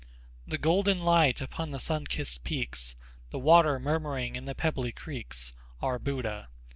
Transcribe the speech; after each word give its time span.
"The 0.47 0.57
golden 0.57 1.01
light 1.01 1.41
upon 1.41 1.69
the 1.69 1.77
sunkist 1.79 2.43
peaks, 2.43 2.95
The 3.29 3.37
water 3.37 3.77
murmuring 3.79 4.35
in 4.35 4.45
the 4.45 4.55
pebbly 4.55 4.91
creeks, 4.91 5.53
Are 5.79 5.99
Buddha. 5.99 6.49